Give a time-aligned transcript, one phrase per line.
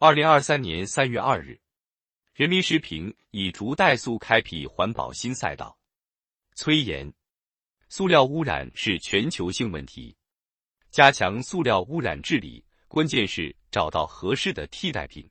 [0.00, 1.58] 二零二三年三月二日，
[2.32, 5.76] 人民时评以竹代塑开辟环保新赛道。
[6.54, 7.12] 崔岩，
[7.88, 10.16] 塑料污染是全球性问题，
[10.92, 15.28] 加强塑料污染治理，关键是找到合适的替代品。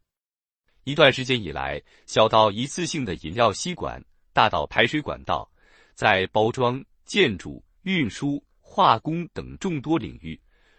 [0.83, 4.03] 一段时间以来，小到一次性的饮料吸管，
[4.33, 5.49] 大到排水管道，
[5.93, 10.37] 在包装、建筑、运输、化工等众多领域，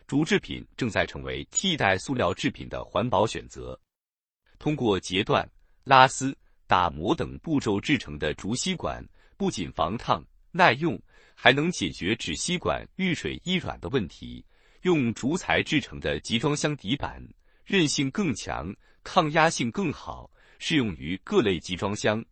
[0.09, 3.79] 竹制品正在成为替代塑料制品的环保选择。
[4.58, 5.46] 通过截断、
[5.85, 6.35] 拉丝、
[6.66, 10.25] 打磨等步骤制成的竹吸管，不仅防烫。
[10.50, 10.99] 耐用
[11.35, 14.43] 还能解决纸吸管遇水易软的问题。
[14.80, 17.22] 用竹材制成的集装箱底板
[17.66, 22.25] 韧性更强，抗压性更好，适用于各类集装箱。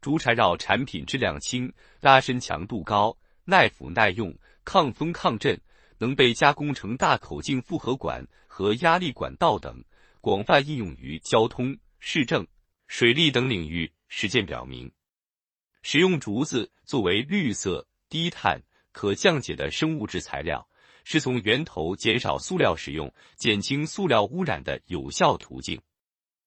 [0.00, 1.70] 竹缠绕产品质量轻，
[2.00, 4.32] 拉伸强度高，耐腐耐用，
[4.64, 5.60] 抗风抗震，
[5.98, 9.84] 能被加工成大口径复合管和压力管道等，
[10.20, 12.46] 广泛应用于交通、市政、
[12.86, 13.92] 水利等领域。
[14.16, 14.92] 实践表明。
[15.82, 20.68] 使用竹子作为绿色、低碳、可降解的生物质材料，
[21.02, 25.80] 是从源头减少塑料使用、减轻塑料污染的有效途径。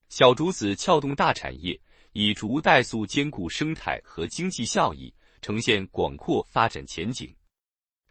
[0.07, 1.77] 小竹子撬动大产业，
[2.13, 7.35] 以竹代塑兼顾生态和经济效益，呈现广阔发展前景。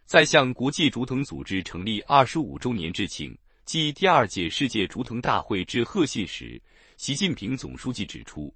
[0.07, 6.63] 在向国际竹藤组织成立二十五周年致庆暨第二届世界竹藤大会致贺信时，
[6.97, 8.55] 习近平总书记指出。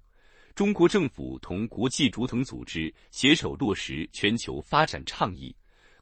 [0.55, 5.53] 中国政府同国际竹藤组织携手落实全球发展倡议，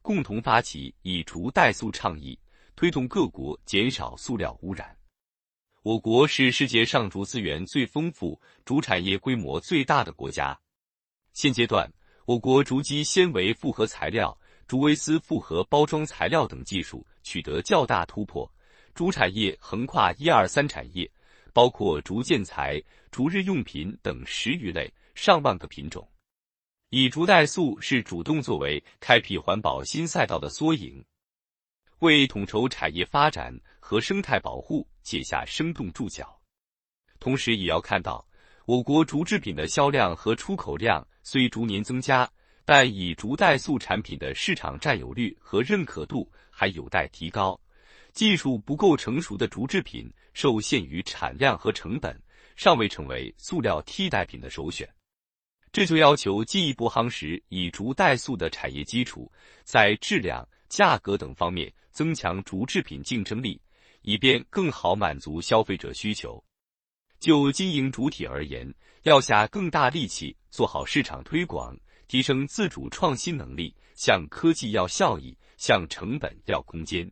[0.04, 2.38] 共同发起以竹代塑倡议，
[2.76, 4.96] 推动各国减少塑料污染。
[5.82, 10.56] 我国是世界上竹资源最丰富、竹产业规模最大的国家。
[11.34, 11.92] 现阶段，
[12.26, 14.39] 我国竹基纤维复合材料、
[14.70, 18.48] 竹微丝复合包装材料等技术取得较大突破，
[18.94, 21.10] 竹产业横跨一二三产业。
[21.52, 26.08] 包括竹建材、竹日用品等十余类、上万个品种，
[26.92, 31.04] 以竹代塑是主动作为开辟环保新赛道的缩影，
[32.00, 36.40] 为统筹产业发展和生态保护写下生动注脚。
[37.20, 38.24] 同时，也要看到，
[38.68, 42.32] 我国竹制品的销量和出口量虽逐年增加，
[42.72, 47.60] 但以竹代塑产品的市场占有率和认可度还有待提高。
[48.14, 52.16] 技术不够成熟的竹制品受限于产量和成本，
[52.56, 54.88] 尚未成为塑料替代品的首选。
[55.72, 59.32] 这就要求进一步夯实以竹代塑的产业基础，
[59.64, 63.60] 在质量、价格等方面增强竹制品竞争力，
[64.04, 66.44] 以便更好满足消费者需求。
[67.20, 68.72] 就经营主体而言，
[69.02, 71.76] 要下更大力气做好市场推广，
[72.10, 77.10] 提升自主创新能力，向科技要效益，向成本要空间。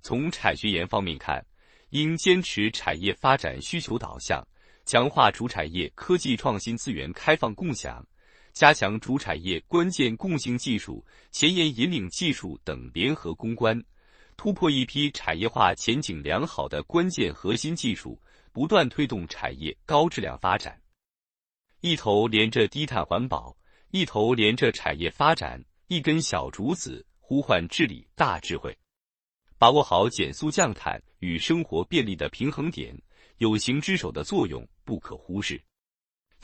[0.00, 1.44] 从产学研方面看，
[1.90, 4.46] 应坚持产业发展需求导向，
[4.84, 8.06] 强化主产业科技创新资源开放共享，
[8.52, 13.82] 加强主产业关键共性技术、前沿引领技术等联合攻关，
[14.36, 18.16] 突破一批产业化前景良好的关键核心技术，
[18.52, 20.80] 不断推动产业高质量发展。
[21.80, 23.56] 一头连着低碳环保，
[23.92, 28.74] 一头连着产业发展，一根小竹子呼唤治理大智慧。
[29.58, 32.98] 把握好减速降碳与生活便利的平衡点，
[33.36, 35.62] 有形之手的作用不可忽视。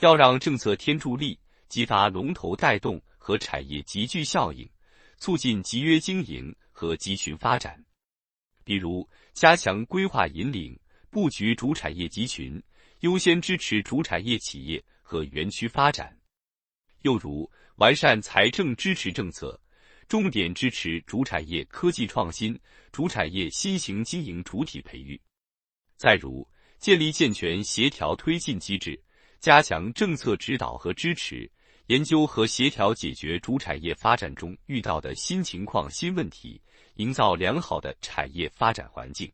[0.01, 4.69] 要让政策添助力，激发龙头带动和产业集聚效应，
[5.17, 7.83] 促进集约经营和集群发展。
[8.63, 10.79] 比如，加强规划引领，
[11.09, 12.61] 布局主产业集群，
[12.99, 16.07] 优先支持主产业企业和园区发展；
[17.01, 19.59] 又如，完善财政支持政策。
[20.07, 22.59] 重点支持主产业科技创新、
[22.91, 25.21] 主产业新型经营主体培育。
[25.97, 26.47] 再如，
[26.79, 28.99] 建立健全协调推进机制，
[29.39, 31.47] 加强政策指导和支持，
[31.85, 36.59] 研究和协调解决主产业发展中遇到的新情况新问题，
[36.95, 39.31] 营造良好的产业发展环境。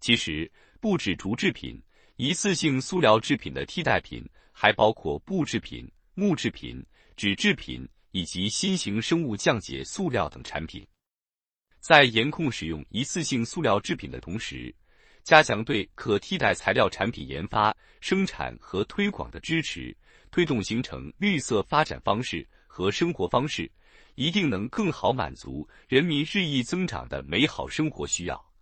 [0.00, 1.80] 其实，不止竹制品，
[2.16, 6.84] 一次性塑料制品的替代品还包括布制品、木制品、
[7.16, 7.88] 纸制品。
[8.16, 10.86] 以及新型生物降解塑料等产品，
[11.80, 14.72] 在严控使用一次性塑料制品的同时，
[15.24, 19.92] 加强对可替代材料产品研发、生产和推广的支持，
[20.30, 23.68] 推动形成绿色发展方式和生活方式，
[24.14, 28.52] 一定能更好满足人民日益增长的美好生活需要，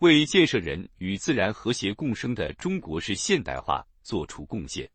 [0.00, 4.90] 为建设人与自然和谐共生的中国式现代化作出贡献。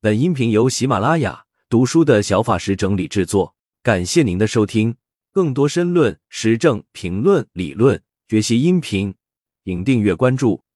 [0.00, 1.46] 本音频由喜马拉雅。
[1.68, 4.94] 读书的小法师整理制作，感谢您的收听。
[5.32, 9.16] 更多深论、时政评论、理论学习音频，
[9.64, 10.62] 请订阅关注。